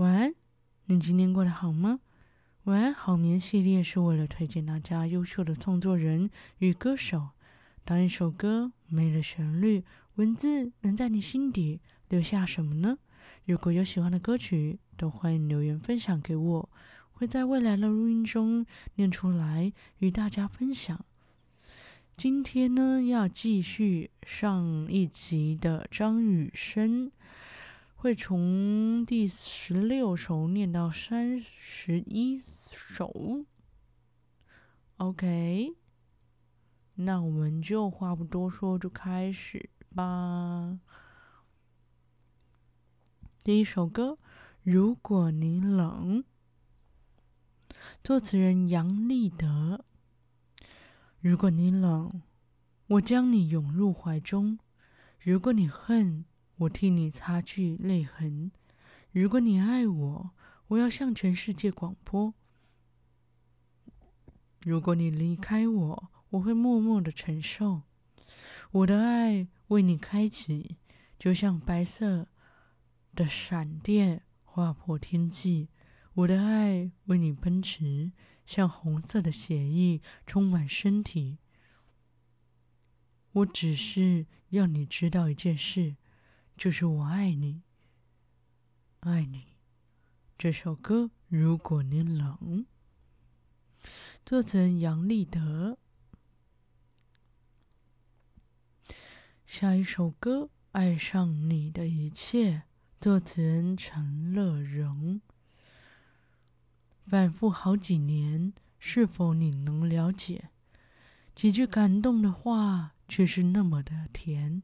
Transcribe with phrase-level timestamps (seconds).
[0.00, 0.34] 晚安，
[0.86, 2.00] 你今天过得好吗？
[2.64, 7.28] 晚安好眠系列是为了推荐大家优秀的创作人与歌手。
[7.84, 9.84] 当一首歌没了旋律，
[10.14, 12.96] 文字能在你心底留下什么呢？
[13.44, 16.70] 如果有喜欢的歌曲，都欢迎留言分享给我，
[17.12, 18.64] 会在未来的录音中
[18.94, 21.04] 念出来与大家分享。
[22.16, 27.12] 今天呢，要继续上一集的张雨生。
[28.02, 33.44] 会从第十六首念到三十一首
[34.96, 35.74] ，OK，
[36.94, 40.80] 那我们就话不多说，就开始吧。
[43.44, 44.12] 第一首歌
[44.62, 46.24] 《如果你冷》，
[48.02, 49.84] 作词人杨立德。
[51.20, 52.22] 如果你冷，
[52.86, 54.56] 我将你拥入怀中；
[55.18, 56.24] 如果你恨，
[56.60, 58.52] 我替你擦去泪痕。
[59.12, 60.30] 如果你爱我，
[60.68, 62.34] 我要向全世界广播。
[64.64, 67.82] 如果你离开我，我会默默的承受。
[68.72, 70.76] 我的爱为你开启，
[71.18, 72.28] 就像白色
[73.14, 75.70] 的闪电划破天际。
[76.12, 78.12] 我的爱为你奔驰，
[78.44, 81.38] 像红色的血液充满身体。
[83.32, 85.96] 我只是要你知道一件事。
[86.60, 87.62] 就是我爱你，
[89.00, 89.56] 爱你。
[90.36, 92.36] 这首歌《如果你冷》，
[94.26, 95.78] 作词杨立德。
[99.46, 102.56] 下一首歌《爱上你的一切》，
[103.00, 105.22] 作词人陈乐融。
[107.06, 110.50] 反复好几年，是否你能了解？
[111.34, 114.62] 几句感动的话，却是那么的甜。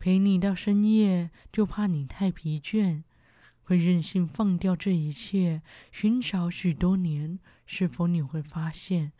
[0.00, 3.02] 陪你到深夜，就怕你太疲倦，
[3.62, 5.60] 会任性放掉这一切，
[5.92, 7.38] 寻找许多年。
[7.66, 9.12] 是否你会发现，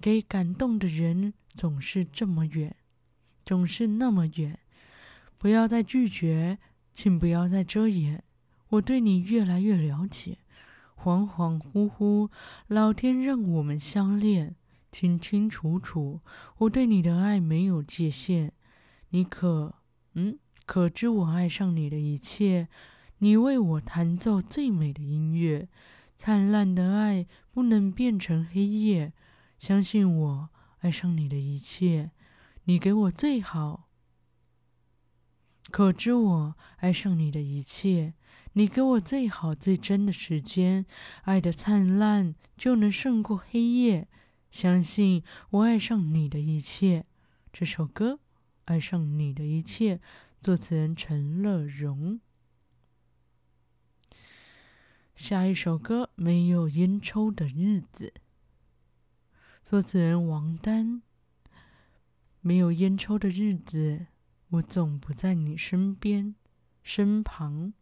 [0.00, 2.76] 给感动的人总是这么远，
[3.44, 4.60] 总是那么远。
[5.36, 6.58] 不要再拒绝，
[6.94, 8.22] 请不要再遮掩，
[8.68, 10.38] 我对你越来越了解。
[10.96, 12.30] 恍恍惚惚，
[12.68, 14.54] 老天让我们相恋，
[14.92, 16.20] 清清楚楚，
[16.58, 18.52] 我对你的爱没有界限，
[19.08, 19.74] 你可？
[20.66, 22.68] 可知我爱上你的一切？
[23.18, 25.68] 你为我弹奏最美的音乐，
[26.16, 29.12] 灿烂的爱不能变成黑夜。
[29.58, 30.48] 相信我，
[30.78, 32.12] 爱上你的一切，
[32.64, 33.88] 你给我最好。
[35.70, 38.14] 可知我爱上你的一切？
[38.54, 40.86] 你给我最好最真的时间，
[41.22, 44.08] 爱的灿烂就能胜过黑夜。
[44.50, 47.04] 相信我，爱上你的一切。
[47.52, 48.20] 这首歌。
[48.70, 49.98] 爱上你的一切，
[50.40, 52.20] 作词人陈乐融。
[55.16, 58.14] 下一首歌《没有烟抽的日子》，
[59.68, 61.02] 作词人王丹。
[62.42, 64.06] 没有烟抽的日子，
[64.50, 66.36] 我总不在你身边、
[66.84, 67.74] 身旁。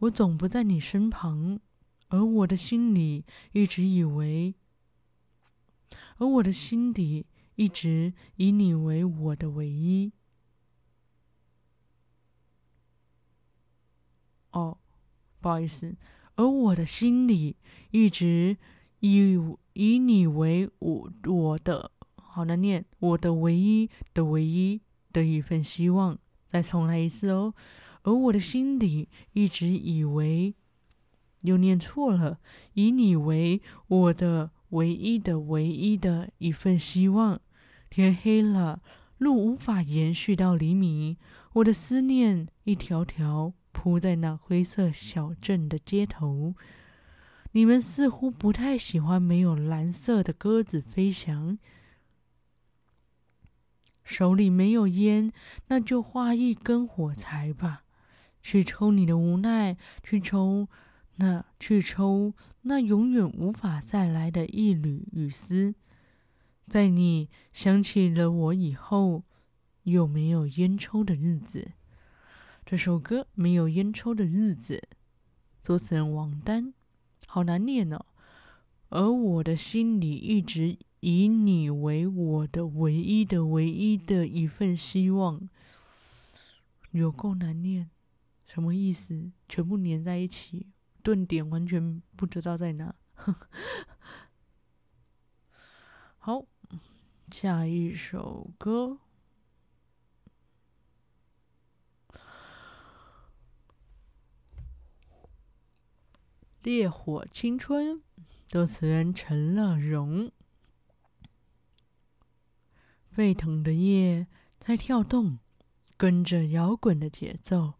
[0.00, 1.60] 我总不在你身旁，
[2.08, 4.56] 而我的心里一直以为，
[6.18, 7.26] 而我的心底。
[7.56, 10.12] 一直以你为我的唯一。
[14.52, 14.78] 哦，
[15.40, 15.96] 不好意思，
[16.36, 17.56] 而我的心里
[17.90, 18.56] 一直
[19.00, 19.36] 以
[19.74, 24.80] 以你为我我的，好难念，我的唯一的唯一
[25.12, 26.18] 的一份希望。
[26.46, 27.52] 再重来一次哦，
[28.02, 30.54] 而我的心里一直以为，
[31.42, 32.38] 又念错了，
[32.74, 37.40] 以你为我的唯一的唯一的一份希望。
[37.88, 38.82] 天黑了，
[39.18, 41.16] 路无法延续到黎明。
[41.54, 46.54] 我的思念一条条铺在那灰色小镇的街头。
[47.52, 51.58] 你们似乎不太喜欢没有蓝色的鸽子飞翔。
[54.04, 55.32] 手里没有烟，
[55.68, 57.84] 那就画一根火柴吧，
[58.42, 60.68] 去抽你的无奈，去抽
[61.16, 65.74] 那去抽那永远无法再来的一缕雨丝。
[66.68, 69.22] 在你想起了我以后，
[69.84, 71.70] 有没有烟抽的日子？
[72.64, 74.82] 这首歌《没有烟抽的日子》，
[75.62, 76.72] 作词人王丹，
[77.28, 78.04] 好难念哦。
[78.88, 85.48] 而我的心里一直以你为我的唯一的唯一的一份希望，
[86.90, 87.88] 有够难念，
[88.44, 89.30] 什么意思？
[89.48, 90.66] 全部粘在一起，
[91.04, 92.92] 顿点完全不知道在哪。
[96.18, 96.44] 好。
[97.30, 98.98] 下一首歌，
[106.62, 108.00] 烈火青春，
[108.46, 110.32] 作词人陈乐融。
[113.10, 114.26] 沸腾的夜
[114.58, 115.38] 在跳动，
[115.96, 117.74] 跟着摇滚的节奏，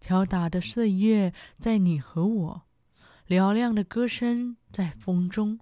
[0.00, 2.62] 敲打的岁月在你和我，
[3.28, 5.58] 嘹亮的歌声在风中。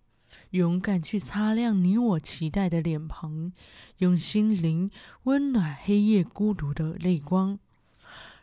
[0.51, 3.53] 勇敢去擦亮你我期待的脸庞，
[3.99, 4.91] 用心灵
[5.25, 7.59] 温暖黑夜孤独的泪光，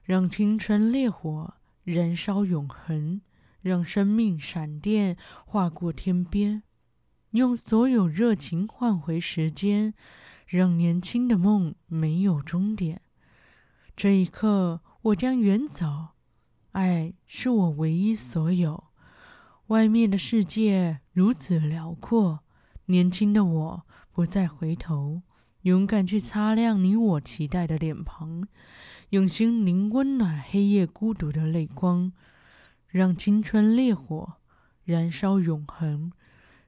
[0.03, 3.21] 让青春烈火燃烧永恒，
[3.61, 6.63] 让生命闪电划过天边，
[7.31, 9.93] 用所有热情换回时间，
[10.45, 13.01] 让年轻的梦没有终点。
[13.95, 16.09] 这一刻，我将远走，
[16.71, 18.83] 爱是我唯一所有。
[19.67, 22.43] 外面的世界如此辽阔，
[22.85, 25.23] 年轻的我不再回头，
[25.63, 28.47] 勇敢去擦亮你我期待的脸庞，
[29.09, 32.11] 用心灵温暖黑夜孤独的泪光，
[32.87, 34.33] 让青春烈火
[34.83, 36.11] 燃烧永恒，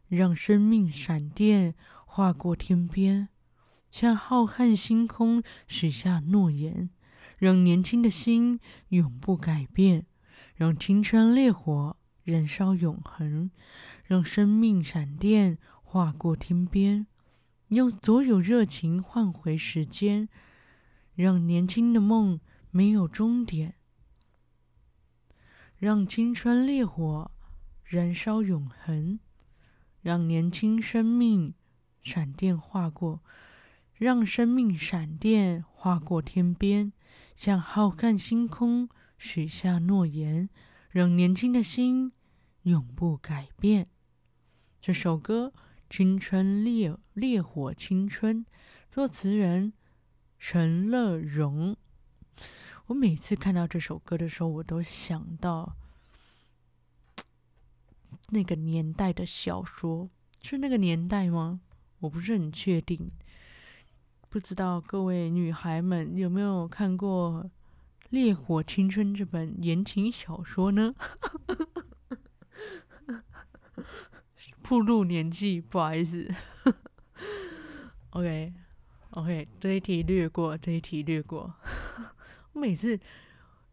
[0.08, 1.76] 让生命闪电
[2.08, 3.30] 划过天边，
[3.92, 6.90] 向浩瀚星空许下诺言，
[7.38, 8.60] 让年轻的心
[8.90, 10.08] 永不改变，
[10.56, 11.97] 让青春烈火。
[12.28, 13.50] 燃烧永恒，
[14.04, 17.08] 让生命闪电划过天边，
[17.70, 20.28] 用所有热情换回时间，
[21.16, 23.76] 让年轻的梦没有终点，
[25.78, 27.32] 让青春烈火
[27.86, 29.22] 燃烧永恒，
[30.02, 31.54] 让年轻生命
[32.02, 33.24] 闪电划过，
[33.94, 36.92] 让生命闪电划过天边，
[37.38, 40.50] 向浩瀚星空许下诺言，
[40.90, 42.12] 让年轻的心。
[42.68, 43.88] 永不改变。
[44.82, 45.54] 这首歌
[45.90, 48.44] 《青春烈烈火青春》，
[48.92, 49.72] 作词人
[50.38, 51.78] 陈乐融。
[52.88, 55.78] 我每次看到这首歌的时候，我都想到
[58.32, 60.10] 那个年代的小说，
[60.42, 61.62] 是那个年代吗？
[62.00, 63.10] 我不是很确定。
[64.28, 67.46] 不知道各位女孩们有没有看过
[68.10, 70.94] 《烈火青春》这本言情小说呢？
[74.70, 76.30] 暴露年纪，不好意思。
[78.12, 81.56] OK，OK，、这一题略过，这一题略过。
[82.52, 83.00] 我每次，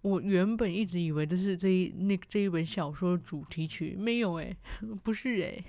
[0.02, 4.56] 我原本一直以为这是这一那这一本小说主题曲，没有哎，
[5.02, 5.64] 不是哎。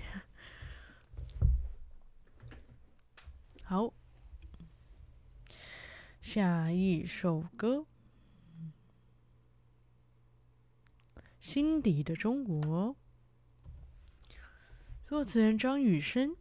[3.64, 3.92] 好，
[6.22, 7.78] 下一首歌，
[11.40, 12.94] 《心底的中国》。
[15.08, 16.34] 作词人张雨生。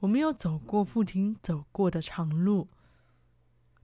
[0.00, 2.66] 我没有走过父亲走过的长路，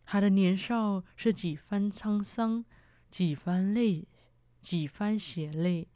[0.04, 2.64] 他的年少是几番沧桑，
[3.08, 4.08] 几番泪，
[4.60, 5.86] 几番血泪。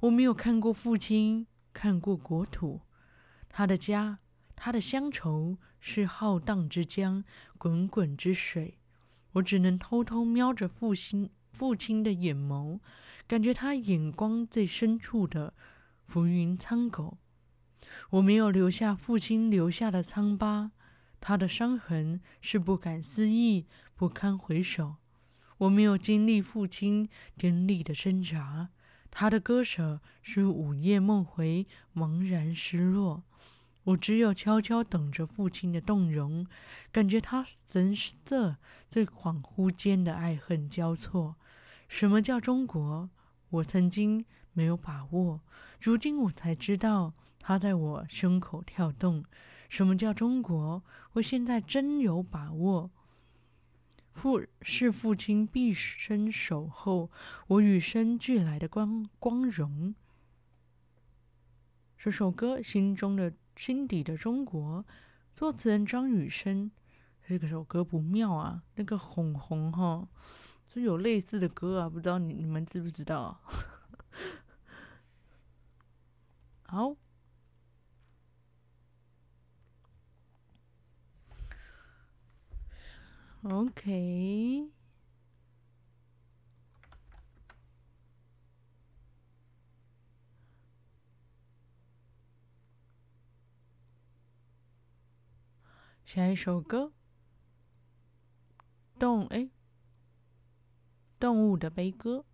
[0.00, 2.80] 我没有看过父亲，看过国土，
[3.50, 4.20] 他的家，
[4.56, 7.22] 他的乡愁是浩荡之江，
[7.58, 8.78] 滚滚之水。
[9.32, 12.80] 我只能偷偷瞄着父亲，父亲的眼眸，
[13.26, 15.52] 感觉他眼光最深处的。
[16.10, 17.18] 浮云苍狗，
[18.10, 20.72] 我没有留下父亲留下的疮疤，
[21.20, 24.96] 他的伤痕是不敢思议，不堪回首。
[25.58, 28.70] 我没有经历父亲经历的挣扎，
[29.08, 33.22] 他的割舍是午夜梦回，茫然失落。
[33.84, 36.44] 我只有悄悄等着父亲的动容，
[36.90, 38.56] 感觉他神色
[38.90, 41.36] 最恍惚间的爱恨交错。
[41.86, 43.10] 什么叫中国？
[43.50, 45.40] 我曾经没有把握。
[45.80, 49.24] 如今我才知道，它在我胸口跳动。
[49.68, 50.82] 什么叫中国？
[51.12, 52.90] 我现在真有把握。
[54.12, 57.10] 父是父亲毕生守候，
[57.46, 59.94] 我与生俱来的光光荣。
[61.96, 64.84] 这首歌《心中的心底的中国》，
[65.34, 66.70] 作词人张雨生。
[67.26, 70.08] 这个首歌不妙啊，那个红红哈，
[70.68, 73.40] 就有类似的歌啊，不知道你你们知不知道？
[76.70, 76.94] 好
[83.42, 84.70] ，OK。
[96.04, 96.92] 下一首歌，
[98.96, 99.50] 动哎，
[101.18, 102.24] 动物的悲歌。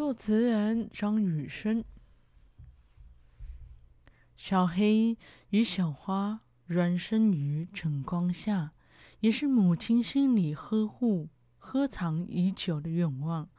[0.00, 1.84] 作词人张雨生。
[4.34, 5.18] 小黑
[5.50, 6.40] 与小花
[6.70, 8.72] 孪生于晨光下，
[9.18, 11.28] 也是母亲心里呵护、
[11.58, 13.50] 呵藏已久的愿望。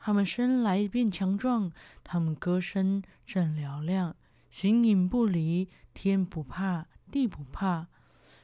[0.00, 1.70] 他们生来便强壮，
[2.02, 4.16] 他们歌声正嘹亮，
[4.50, 7.86] 形影不离，天不怕地不怕。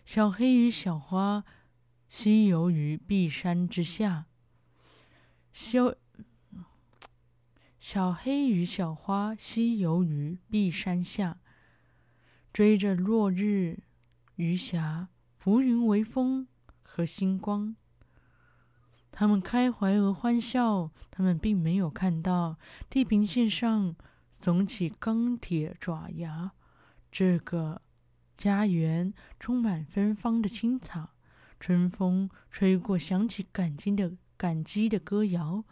[0.04, 1.44] 小黑与小花
[2.06, 4.26] 嬉游于碧山之下，
[5.52, 5.92] 小
[7.80, 11.38] 小黑与小花嬉游于碧山下，
[12.52, 13.78] 追着落日、
[14.36, 15.08] 余霞、
[15.38, 16.46] 浮云、微风
[16.82, 17.74] 和星光。
[19.10, 22.58] 他们开怀而欢笑，他们并没有看到
[22.90, 23.96] 地平线上
[24.38, 26.52] 耸起钢铁爪牙。
[27.10, 27.80] 这个
[28.36, 31.14] 家园充满芬芳的青草，
[31.58, 35.64] 春风吹过，响起感激的感激的歌谣。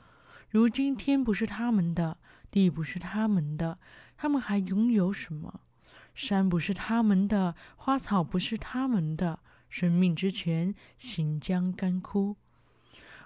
[0.51, 2.19] 如今天不是他们的，
[2.51, 3.79] 地不是他们的，
[4.17, 5.61] 他们还拥有什么？
[6.15, 12.37] 山不是他们的，花草不是他们的，生命之泉行将干枯。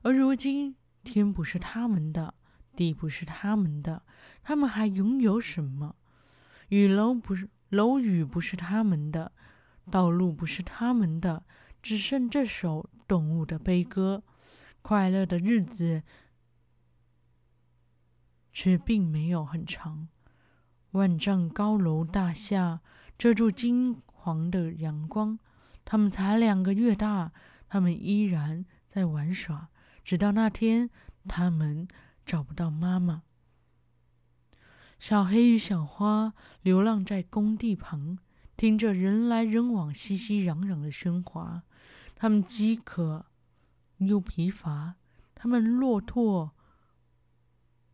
[0.02, 0.74] 而如今，
[1.04, 2.34] 天不是他们的，
[2.74, 4.02] 地不是他们的，
[4.42, 5.94] 他们还拥有什么？
[6.70, 9.30] 雨楼不是楼宇，不是他们的，
[9.90, 11.44] 道路不是他们的，
[11.80, 14.24] 只剩这首动物的悲歌。
[14.82, 16.02] 快乐的日子
[18.52, 20.08] 却并没有很长。
[20.92, 22.80] 万丈高楼大厦
[23.16, 25.38] 遮住金黄的阳光，
[25.84, 27.32] 他们才两个月大，
[27.68, 29.68] 他们依然在玩耍。
[30.04, 30.90] 直到那天，
[31.28, 31.88] 他们
[32.26, 33.22] 找不到妈妈。
[34.98, 38.18] 小黑与小花流浪在工地旁，
[38.56, 41.62] 听着人来人往、熙熙攘攘的喧哗。
[42.14, 43.26] 他们饥渴
[43.98, 44.94] 又疲乏，
[45.34, 46.52] 他们落拓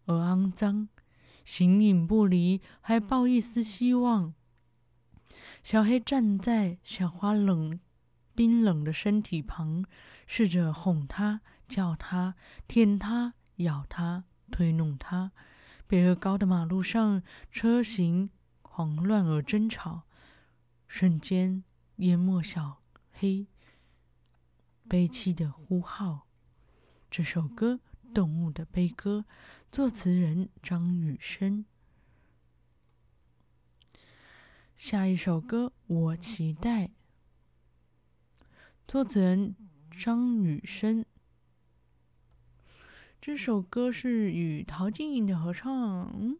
[0.09, 0.89] 而肮脏，
[1.45, 4.35] 形影不离，还抱一丝希望。
[5.63, 7.79] 小黑站在小花冷
[8.35, 9.85] 冰冷的身体旁，
[10.27, 11.41] 试着哄她。
[11.69, 12.35] 叫他，
[12.67, 15.33] 舔他，咬他，推弄他。
[15.87, 17.23] 北鹅高的马路上，
[17.53, 18.31] 车行
[18.63, 20.05] 狂乱而争吵，
[20.87, 21.63] 瞬间
[21.97, 22.81] 淹没小
[23.13, 23.49] 黑
[24.89, 26.27] 悲凄的呼号。
[27.11, 27.75] 这首歌
[28.15, 29.25] 《动物的悲歌》，
[29.71, 31.65] 作词人张雨生。
[34.77, 36.87] 下一首歌《我期待》，
[38.87, 39.57] 作词人
[39.91, 41.05] 张雨生。
[43.21, 46.37] 这首歌是与陶晶莹的合唱。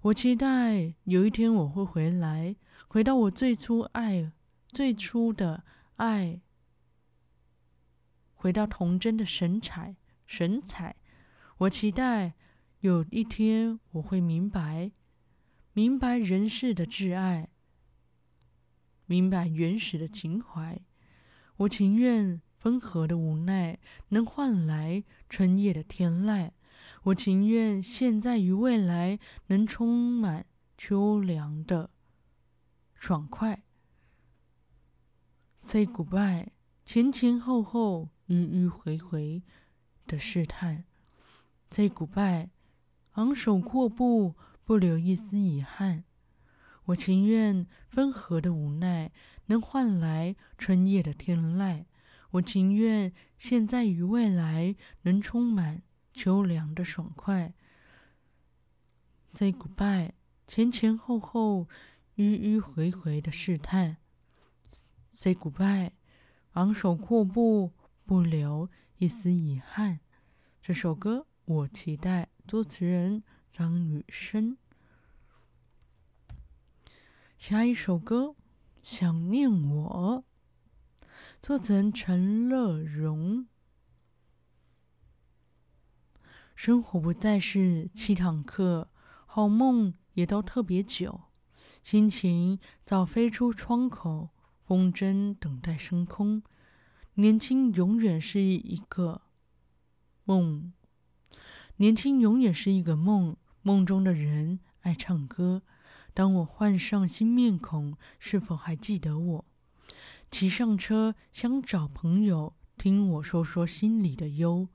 [0.00, 2.56] 我期待有一天我会回来，
[2.88, 4.32] 回到我最初爱、
[4.68, 5.64] 最初的
[5.96, 6.40] 爱，
[8.44, 9.96] 回到童真的神采、
[10.26, 10.96] 神采。
[11.56, 12.34] 我期待
[12.80, 14.92] 有一天我会明白，
[15.72, 17.48] 明白人世的挚爱，
[19.06, 20.78] 明白原始的情怀。
[21.56, 22.42] 我情愿。
[22.58, 26.52] 风和的无奈能换来春夜的天籁，
[27.02, 30.46] 我情愿现在与未来能充满
[30.78, 31.90] 秋凉的
[32.94, 33.62] 爽快。
[35.62, 36.46] Say goodbye，
[36.84, 39.42] 前前后后，迂迂回回
[40.06, 40.84] 的试探。
[41.70, 42.50] Say goodbye，
[43.12, 46.04] 昂首阔步，不留一丝遗憾。
[46.86, 49.10] 我情愿分合的无奈
[49.46, 51.86] 能换来春夜的天籁。
[52.32, 57.54] 我情愿现在与未来能充满秋凉的爽快。
[59.32, 60.10] Say goodbye，
[60.46, 61.66] 前前后后，
[62.16, 63.96] 迂迂回回的试探。
[65.08, 65.92] Say goodbye，
[66.54, 67.72] 昂首阔步，
[68.04, 69.98] 不留一丝遗憾。
[70.62, 74.56] 这首歌我期待，作词人张雨生。
[77.36, 78.36] 下一首歌，
[78.82, 80.24] 想念我。
[81.42, 83.48] 作词人陈乐融。
[86.54, 88.88] 生活不再是七堂课，
[89.26, 91.22] 好梦也都特别久。
[91.82, 94.30] 心情早飞出窗口，
[94.66, 96.42] 风筝等待升空。
[97.14, 99.22] 年轻永远是一个
[100.24, 100.72] 梦，
[101.76, 103.36] 年轻永远是一个梦。
[103.62, 105.62] 梦中的人爱唱歌。
[106.12, 109.44] 当我换上新面孔，是否还记得我？
[110.30, 114.68] 骑上车，想找朋友听我说说心里的忧。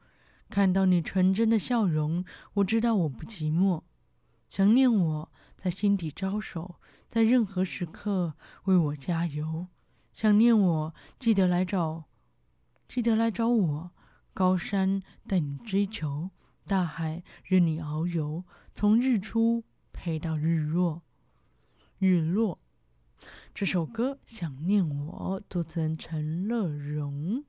[0.49, 3.83] 看到你纯真的笑容，我知道我不寂寞。
[4.49, 9.67] 想念我在心底招手，在任何时刻为我加油。
[10.19, 12.03] 想念我，记得来找，
[12.89, 13.91] 记得来找我。
[14.33, 16.31] 高山带你追求，
[16.65, 21.03] 大海任你遨游，从日出陪到日落，
[21.99, 22.59] 日落。
[23.53, 27.45] 这首歌《想念我》，作词人陈乐融。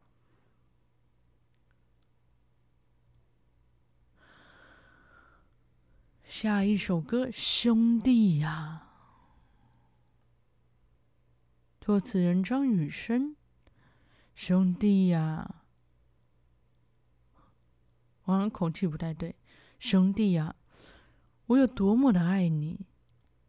[6.25, 8.87] 下一首歌《兄弟呀》，
[11.91, 13.35] 作词人张雨生。
[14.37, 15.65] 兄弟呀，
[18.23, 19.35] 我好像口气不太对。
[19.81, 20.55] 兄弟呀，
[21.47, 22.87] 我有多么的爱你，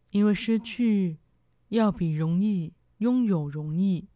[0.09, 1.19] 因为失去
[1.67, 4.09] 要比容易拥有容易。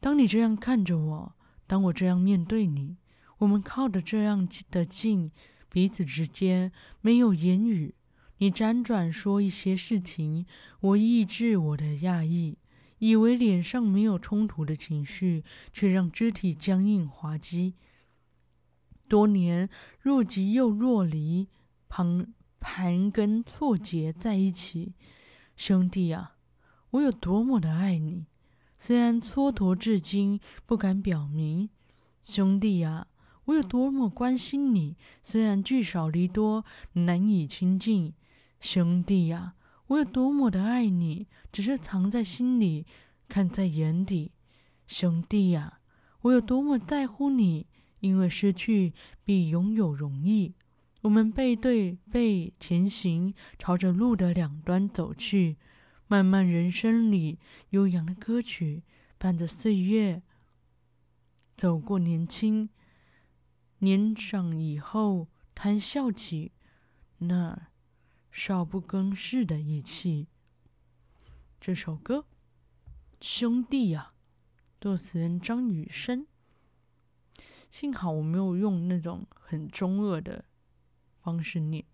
[0.00, 1.36] 当你这样看着我，
[1.68, 2.96] 当我这样面对你，
[3.38, 5.30] 我们靠得这样的近，
[5.68, 7.94] 彼此之间没有言语。
[8.38, 10.44] 你辗转说一些事情，
[10.80, 12.58] 我抑制我的讶异，
[12.98, 17.74] 以为脸上没有冲突的情绪，却让肢体僵硬滑稽。
[19.08, 19.68] 多年
[20.00, 21.48] 若即又若离，
[21.88, 24.94] 盘盘根错节在一起，
[25.56, 26.36] 兄弟啊，
[26.90, 28.26] 我有多么的爱你，
[28.76, 31.70] 虽然蹉跎至今不敢表明。
[32.22, 33.06] 兄弟啊，
[33.46, 38.12] 我有多么关心你，虽然聚少离多难以亲近。
[38.60, 39.54] 兄弟呀，
[39.88, 42.86] 我有多么的爱你，只是藏在心里，
[43.28, 44.32] 看在眼底。
[44.86, 45.80] 兄弟呀，
[46.22, 47.66] 我有多么在乎你，
[48.00, 48.92] 因为失去
[49.24, 50.54] 比拥有容易。
[51.02, 55.56] 我们背对背前行，朝着路的两端走去。
[56.06, 57.38] 漫漫人生里，
[57.70, 58.82] 悠扬的歌曲
[59.18, 60.22] 伴着岁月，
[61.56, 62.68] 走过年轻，
[63.78, 66.52] 年长以后，谈笑起
[67.18, 67.68] 那。
[68.38, 70.28] 少不更事的义气。
[71.60, 72.24] 这首歌，
[73.20, 74.12] 兄弟呀，
[74.80, 76.24] 作词人张雨生。
[77.72, 80.44] 幸好我没有用那种很中二的
[81.20, 81.84] 方式念。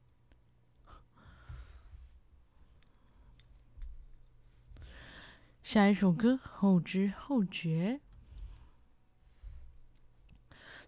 [5.63, 8.03] 下一首歌，后知后觉，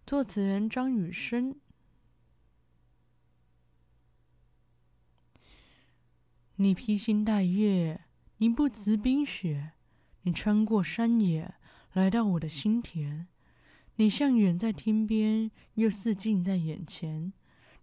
[0.07, 1.59] 作词人张雨生。
[6.59, 8.01] 你披星戴月，
[8.39, 9.73] 你不辞冰雪，
[10.23, 11.53] 你穿过山野，
[11.93, 13.27] 来到我的心田。
[13.97, 17.35] 你像远在天边，又似近在眼前，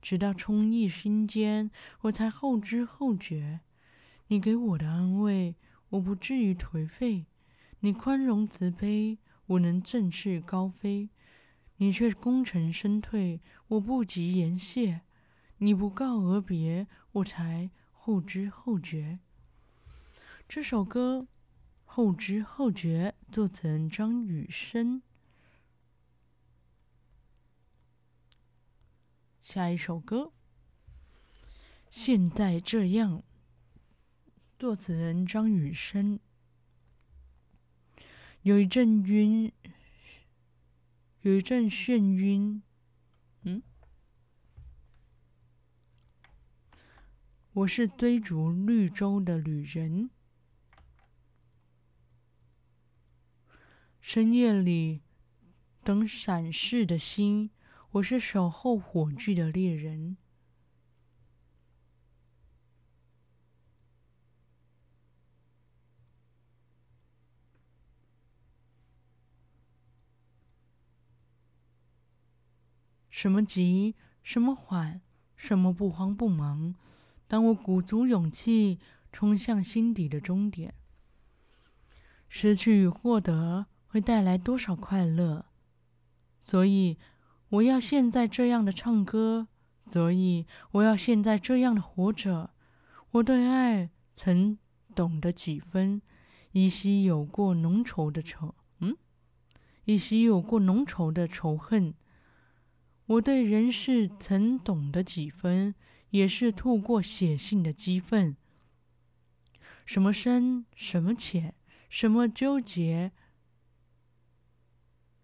[0.01, 1.69] 直到充溢心间，
[2.01, 3.59] 我才后知后觉。
[4.29, 5.55] 你给我的安慰，
[5.89, 7.25] 我不至于颓废；
[7.81, 11.09] 你宽容慈悲，我能振翅高飞。
[11.77, 15.01] 你却功成身退，我不及言谢；
[15.59, 17.69] 你不告而别，我才。
[18.05, 19.17] 后知后觉，
[20.49, 21.19] 这首歌
[21.85, 25.01] 《后知后觉》作词人张雨生。
[29.41, 30.33] 下一首歌
[31.89, 33.19] 《现在这样》，
[34.59, 36.19] 作词人张雨生。
[38.41, 39.49] 有一阵晕，
[41.21, 42.61] 有一阵眩晕，
[43.43, 43.63] 嗯。
[47.55, 50.09] 我是追逐绿洲的旅人，
[54.01, 55.03] 深夜里
[55.83, 57.51] 等闪逝的星。
[57.91, 60.17] 我是守候火炬的猎人。
[73.11, 75.01] 什么急，什么缓，
[75.35, 76.73] 什么不慌不忙。
[77.33, 78.77] 当我鼓足勇气
[79.11, 80.75] 冲向心底的终点，
[82.29, 85.47] 失去与获得会带来多少快乐？
[86.41, 86.99] 所以
[87.49, 89.47] 我要现在这样的唱歌，
[89.89, 92.51] 所以我要现在这样的活着。
[93.13, 94.59] 我对爱曾
[94.93, 96.03] 懂得几分，
[96.51, 98.95] 依稀有过浓稠的仇，嗯，
[99.85, 101.95] 依稀有过浓稠的仇恨。
[103.07, 105.73] 我对人世曾懂得几分。
[106.13, 108.37] 也是透过写信的激愤，
[109.83, 111.55] 什么深，什么浅，
[111.89, 113.11] 什么纠结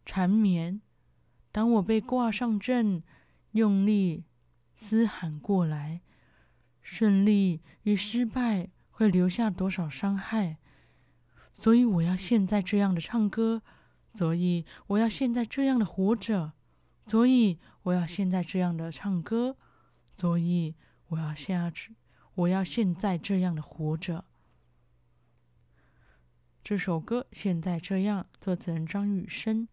[0.04, 0.82] 缠绵。
[1.52, 3.04] 当我被挂上阵，
[3.52, 4.24] 用力
[4.76, 6.02] 嘶喊过来，
[6.82, 10.58] 胜利与失败会留下多少伤害？
[11.54, 13.62] 所以我要现在这样的唱歌，
[14.16, 16.54] 所以我要现在这样的活着，
[17.06, 19.56] 所以我要现在这样的唱歌。
[20.20, 20.76] 所以
[21.08, 21.96] 我要下去，
[22.36, 24.26] 我要现在这样的活着。
[26.62, 29.66] 这首歌现在这样，作词人张雨生。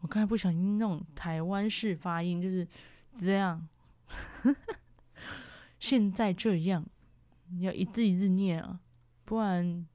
[0.00, 2.68] 我刚才不小心那种台湾式发音，就是
[3.18, 3.66] 这样。
[5.80, 6.86] 现在这样，
[7.48, 8.80] 你要一字一字念啊，
[9.24, 9.86] 不然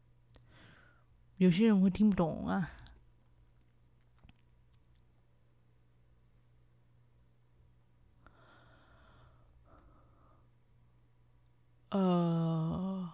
[1.37, 2.71] 有些人会听不懂啊。
[11.91, 13.11] 呃，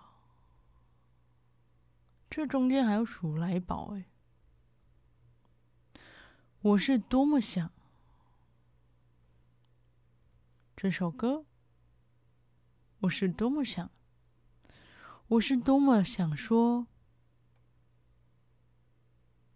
[2.30, 4.06] 这中间还有数来宝哎，
[6.62, 7.72] 我是多么想
[10.76, 11.46] 这首歌，
[13.00, 13.90] 我是多么想，
[15.28, 16.86] 我是多么想说，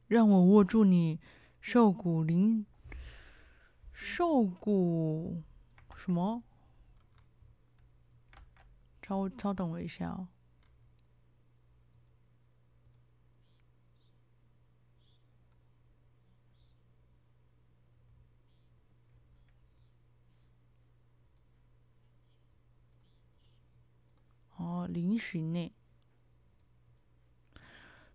[0.07, 1.19] 让我握住你
[1.59, 2.65] 瘦骨嶙，
[3.93, 5.43] 瘦骨
[5.95, 6.41] 什么？
[9.11, 10.29] 稍稍等我一下哦。
[24.55, 25.73] 哦，嶙峋呢？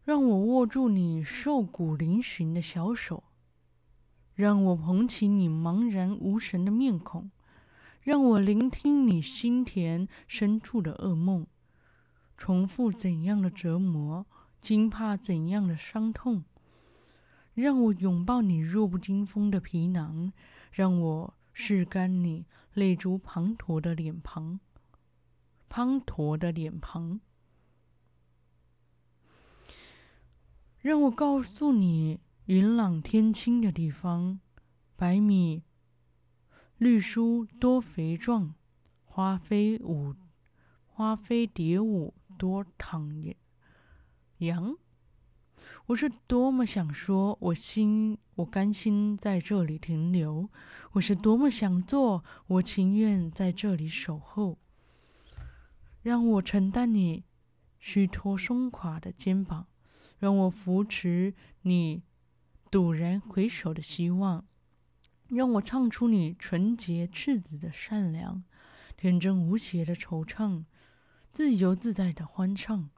[0.03, 3.23] 让我握住你瘦骨嶙峋的小手，
[4.35, 7.31] 让我捧起你茫然无神的面孔。
[8.07, 11.45] 让我聆听你心田深处的噩梦，
[12.37, 14.25] 重复怎样的折磨，
[14.61, 16.45] 惊怕怎样的伤痛。
[17.55, 20.33] 让我拥抱你弱不禁风的皮囊，
[20.71, 24.61] 让我拭干你泪珠滂沱的脸庞，
[25.69, 27.19] 滂沱的脸庞。
[30.79, 34.39] 让我告诉你，云朗天青的地方，
[34.95, 35.65] 百米。
[36.79, 38.55] 绿树多肥壮，
[39.07, 40.15] 花飞舞，
[40.85, 43.35] 花飞蝶舞多徜
[44.39, 44.77] 徉。
[45.87, 50.51] 我是多么想说，我心我甘心在这里停留。
[50.93, 54.59] 我是多么想做，我情愿在这里守候。
[56.03, 57.25] 让我承担你
[57.79, 59.67] 虚脱松垮的肩膀，
[60.19, 62.03] 让我扶持你
[62.71, 64.47] 陡然回首的希望。
[65.29, 68.45] 让我唱出你纯洁赤子的善良，
[68.97, 70.65] 天真无邪的惆怅，
[71.33, 72.91] 自由自在的欢唱。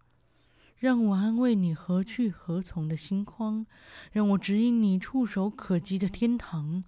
[0.77, 3.67] 让我安慰你何去何从的心慌，
[4.13, 6.85] 让我指引你触手可及的天堂。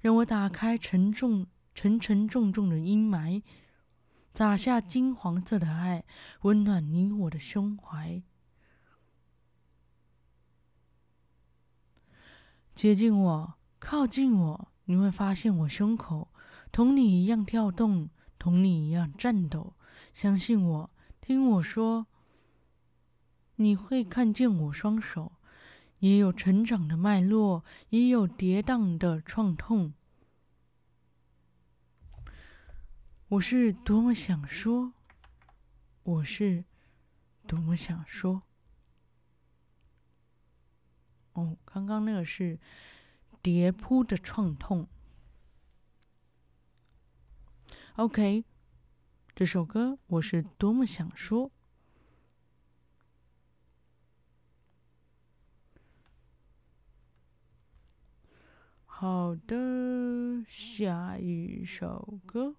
[0.00, 3.42] 让我打开沉重沉沉重重的阴霾，
[4.32, 6.04] 洒下金黄色的爱，
[6.42, 8.22] 温暖你我的胸怀。
[12.74, 14.73] 接近我，靠近我。
[14.86, 16.28] 你会发现我胸口
[16.70, 19.74] 同你一样跳动，同你一样颤抖。
[20.12, 22.06] 相信我，听我说，
[23.56, 25.32] 你会看见我双手
[26.00, 29.94] 也有成长的脉络，也有跌宕的创痛。
[33.28, 34.92] 我是多么想说，
[36.02, 36.64] 我是
[37.46, 38.42] 多么想说。
[41.32, 42.58] 哦，刚刚那个是。
[43.44, 44.88] 跌扑的创痛。
[47.96, 48.46] OK，
[49.36, 51.52] 这首歌我是多么想说。
[58.86, 62.56] 好的，下一首歌，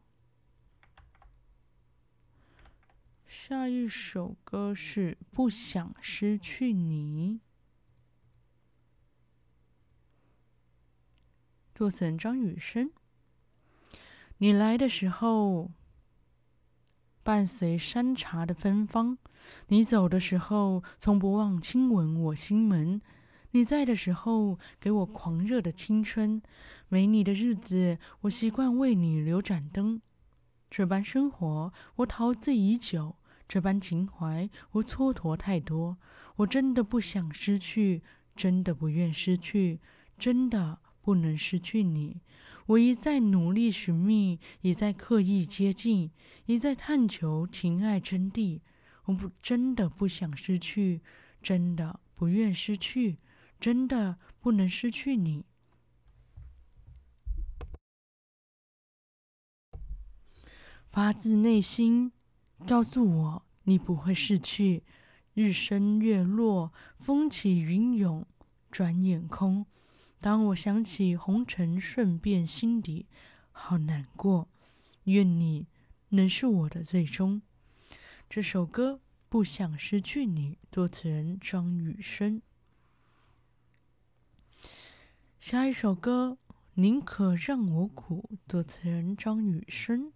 [3.25, 7.41] 下一首歌是不想失去你。
[11.75, 12.89] 作词人张雨生。
[14.37, 15.71] 你来的时候，
[17.21, 19.17] 伴随山茶的芬芳；
[19.67, 23.01] 你走的时候，从不忘亲吻我心门。
[23.51, 26.41] 你在的时候，给我狂热的青春。
[26.87, 30.01] 没你的日子，我习惯为你留盏灯。
[30.71, 33.17] 这般生活，我陶醉已久；
[33.49, 35.97] 这般情怀，我蹉跎太多。
[36.37, 38.01] 我真的不想失去，
[38.33, 39.81] 真的不愿失去，
[40.17, 40.79] 真的。
[41.05, 42.19] 不能失去你，
[42.65, 46.09] 我一再努力寻觅，一再刻意接近，
[46.47, 48.61] 一再探求情爱真谛。
[49.03, 51.01] 我不真的不想失去，
[51.43, 53.19] 真的不愿失去，
[53.59, 55.45] 真的不能失去你。
[60.89, 62.11] 发自内心
[62.65, 64.81] 告诉我，你不会逝去。
[65.35, 68.25] 日升月落，风起云涌，
[68.71, 69.67] 转眼空。
[70.19, 73.05] 当我想起红尘，瞬变心底
[73.51, 74.47] 好难过。
[75.03, 75.67] 愿你
[76.09, 77.41] 能是我的最终。
[78.27, 78.99] 这首歌
[79.29, 82.41] 不想失去你，作词人张雨生。
[85.39, 86.39] 下一首歌，
[86.73, 90.11] 宁可让我苦，作词人张雨生。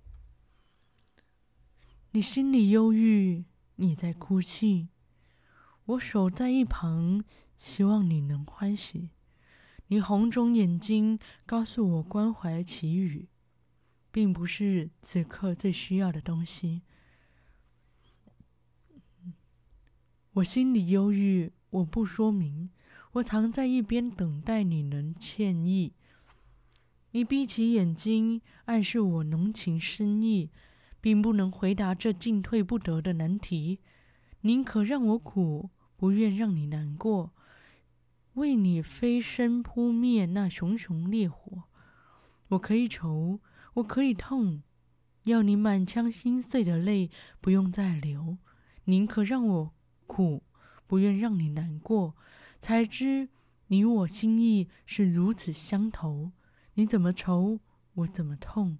[2.12, 4.88] 你心里忧郁，你在哭泣，
[5.85, 7.23] 我守在一旁，
[7.59, 9.12] 希望你能欢喜。
[9.91, 13.28] 你红肿眼睛告诉我关怀祈雨，
[14.12, 16.84] 并不是此刻最需要的东西。
[20.34, 22.69] 我心里忧郁，我不说明，
[23.13, 25.93] 我藏在一边等待你能歉意。
[27.12, 30.52] 你闭起眼睛，暗示我浓情深意，
[31.02, 33.80] 并不能回答这进退不得的难题。
[34.41, 37.34] 宁可让我苦，不愿让你难过。
[38.33, 41.63] 为你飞身扑灭那熊熊烈火，
[42.49, 43.39] 我可以愁，
[43.75, 44.63] 我可以痛，
[45.23, 47.09] 要你满腔心碎的泪
[47.41, 48.37] 不用再流。
[48.85, 49.73] 宁可让我
[50.07, 50.43] 苦，
[50.87, 52.15] 不愿让你难过。
[52.59, 53.29] 才知
[53.67, 56.31] 你我心意是如此相投。
[56.73, 57.59] 你怎么愁，
[57.93, 58.77] 我怎么痛。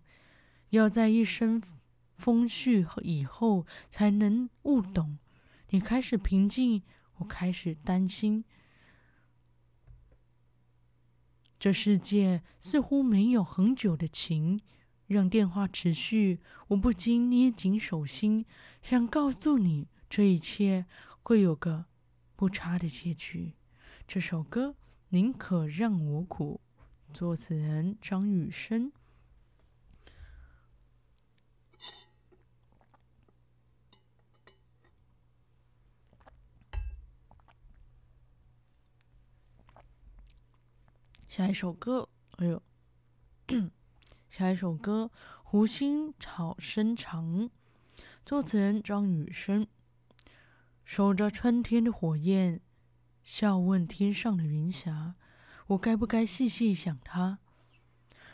[0.70, 1.62] 要在一生
[2.16, 5.18] 风絮以后，才能悟懂。
[5.70, 6.82] 你开始平静，
[7.18, 8.46] 我开始担心。
[11.60, 14.62] 这世界似乎没有恒久的情。
[15.08, 18.46] 让电话持续，我不禁捏紧手心，
[18.84, 20.86] 想告诉你，这一切
[21.24, 21.86] 会有个
[22.36, 23.56] 不差的结局。
[24.08, 24.76] 这首歌
[25.10, 26.62] 宁可让我苦。
[27.12, 28.92] 作词人张雨生。
[41.30, 42.60] 下一首歌，哎呦，
[44.32, 45.12] 下一首歌
[45.44, 47.42] 《湖心草生长》，
[48.26, 49.68] 作词人张雨生。
[50.84, 52.62] 守着春天的火焰，
[53.24, 55.14] 笑问天上的云霞。
[55.68, 57.38] 我该不该细细想他？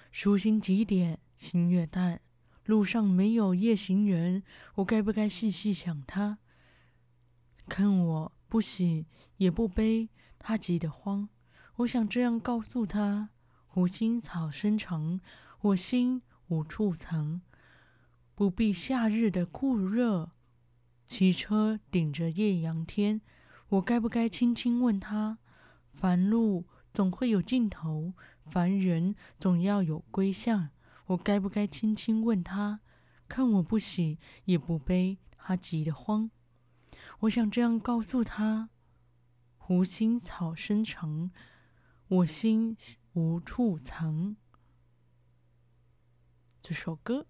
[0.09, 2.21] 数星几点，星越淡，
[2.63, 4.41] 路上没有夜行人。
[4.75, 6.37] 我该不该细细想他？
[7.67, 9.05] 看我不喜
[9.35, 10.07] 也不悲，
[10.39, 11.27] 他急得慌。
[11.77, 13.29] 我想这样告诉他：
[13.67, 15.19] 湖心草生长，
[15.61, 17.41] 我心无处藏。
[18.33, 20.31] 不避夏日的酷热，
[21.05, 23.21] 骑车顶着艳阳天。
[23.69, 25.39] 我该不该轻轻问他：
[25.93, 26.65] 凡路。
[26.93, 28.13] 总会有尽头，
[28.45, 30.69] 凡人总要有归向。
[31.07, 32.79] 我该不该轻轻问他？
[33.27, 36.31] 看我不喜也不悲，他急得慌。
[37.19, 38.69] 我想这样告诉他：
[39.57, 41.31] 湖心草生长，
[42.07, 42.77] 我心
[43.13, 44.35] 无处藏。
[46.61, 47.21] 这首歌《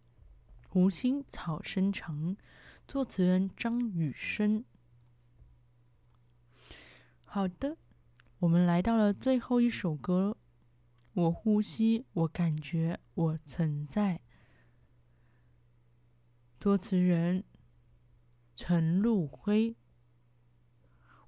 [0.73, 2.35] 无心草生长》，
[2.85, 4.65] 作词人张雨生。
[7.23, 7.77] 好的。
[8.39, 10.35] 我们来到了最后一首歌，
[11.13, 14.19] 我呼吸，我感觉，我存在。
[16.59, 17.45] 作词人
[18.57, 19.77] 陈陆辉。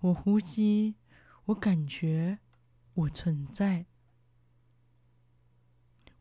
[0.01, 0.95] 我呼吸，
[1.45, 2.39] 我感觉，
[2.97, 3.85] 我存在。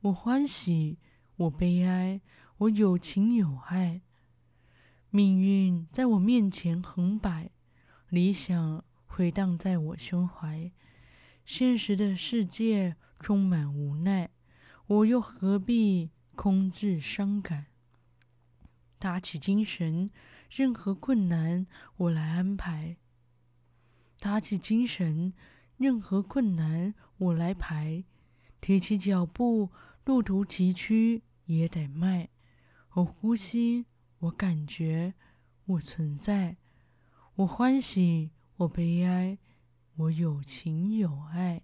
[0.00, 0.98] 我欢喜，
[1.36, 2.20] 我悲哀，
[2.58, 4.02] 我有情有爱。
[5.08, 7.50] 命运在我面前横摆，
[8.10, 10.70] 理想回荡在我胸怀。
[11.46, 14.28] 现实的世界充满无奈，
[14.86, 17.66] 我又何必空自伤感？
[18.98, 20.10] 打起精神，
[20.50, 22.98] 任何困难我来安排。
[24.18, 25.32] 打起精神，
[25.78, 28.04] 任何困难我来排。
[28.60, 29.70] 提起脚步，
[30.04, 32.28] 路途崎岖也得迈。
[32.94, 33.86] 我呼吸，
[34.18, 35.14] 我感觉，
[35.66, 36.56] 我存在。
[37.36, 39.38] 我欢喜，我悲哀。
[39.96, 41.62] 我有情有爱，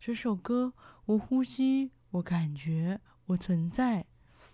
[0.00, 0.72] 这首歌
[1.04, 4.06] 我呼吸，我感觉，我存在。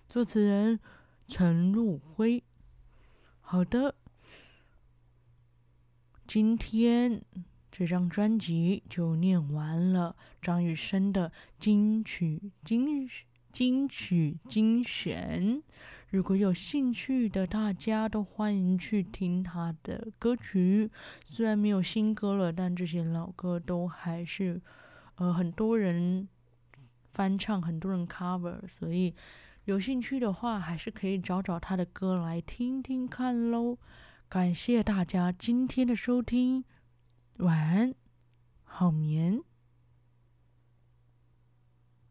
[0.09, 0.81] 作词人
[1.29, 2.43] 陈陆辉。
[3.41, 3.95] 好的，
[6.27, 7.23] 今天
[7.79, 13.07] 这张专辑就念完了张雨生的金曲精
[13.53, 15.63] 金曲精选。
[16.09, 20.91] 如果有兴趣的，大家都欢迎去听他的歌曲。
[21.27, 24.59] 虽然没有新歌了，但这些老歌都还是，
[25.17, 26.27] 呃，很多人
[27.13, 29.15] 翻唱，很多人 cover，所以
[29.67, 33.77] 有兴趣的话，还是可以找找他的歌来听听看喽。
[34.31, 36.65] 感谢大家今天的收听，
[37.39, 37.95] 晚安，
[38.65, 39.46] 好眠。